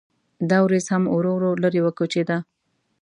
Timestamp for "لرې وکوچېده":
1.63-2.37